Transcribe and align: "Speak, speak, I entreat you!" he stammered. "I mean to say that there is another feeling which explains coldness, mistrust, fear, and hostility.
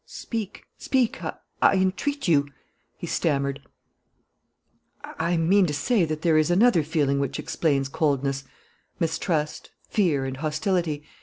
"Speak, 0.07 0.65
speak, 0.79 1.21
I 1.61 1.75
entreat 1.75 2.27
you!" 2.27 2.47
he 2.97 3.05
stammered. 3.05 3.61
"I 5.03 5.37
mean 5.37 5.67
to 5.67 5.75
say 5.75 6.05
that 6.05 6.23
there 6.23 6.39
is 6.39 6.49
another 6.49 6.81
feeling 6.81 7.19
which 7.19 7.37
explains 7.37 7.87
coldness, 7.87 8.43
mistrust, 8.99 9.69
fear, 9.89 10.25
and 10.25 10.37
hostility. 10.37 11.03